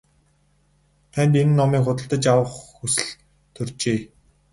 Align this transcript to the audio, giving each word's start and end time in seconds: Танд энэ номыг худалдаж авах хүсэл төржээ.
Танд 1.11 1.33
энэ 1.41 1.53
номыг 1.59 1.81
худалдаж 1.85 2.23
авах 2.33 2.51
хүсэл 2.75 3.09
төржээ. 3.53 3.99